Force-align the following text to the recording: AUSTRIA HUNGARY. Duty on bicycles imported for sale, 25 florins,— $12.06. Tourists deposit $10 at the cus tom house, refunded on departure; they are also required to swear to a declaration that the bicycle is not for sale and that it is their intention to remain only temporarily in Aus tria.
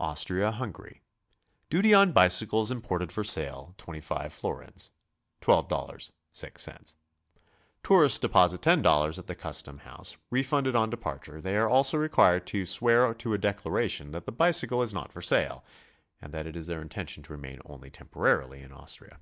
AUSTRIA 0.00 0.50
HUNGARY. 0.50 1.00
Duty 1.70 1.94
on 1.94 2.10
bicycles 2.10 2.72
imported 2.72 3.12
for 3.12 3.22
sale, 3.22 3.72
25 3.78 4.32
florins,— 4.32 4.90
$12.06. 5.42 6.94
Tourists 7.84 8.18
deposit 8.18 8.60
$10 8.62 9.16
at 9.16 9.28
the 9.28 9.36
cus 9.36 9.62
tom 9.62 9.78
house, 9.78 10.16
refunded 10.28 10.74
on 10.74 10.90
departure; 10.90 11.40
they 11.40 11.56
are 11.56 11.68
also 11.70 11.96
required 11.96 12.48
to 12.48 12.66
swear 12.66 13.14
to 13.14 13.32
a 13.32 13.38
declaration 13.38 14.10
that 14.10 14.26
the 14.26 14.32
bicycle 14.32 14.82
is 14.82 14.92
not 14.92 15.12
for 15.12 15.22
sale 15.22 15.64
and 16.20 16.34
that 16.34 16.48
it 16.48 16.56
is 16.56 16.66
their 16.66 16.82
intention 16.82 17.22
to 17.22 17.32
remain 17.32 17.60
only 17.64 17.90
temporarily 17.90 18.60
in 18.60 18.72
Aus 18.72 18.96
tria. 18.96 19.20